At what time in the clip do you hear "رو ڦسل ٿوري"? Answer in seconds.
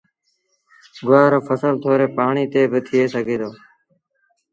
1.31-2.07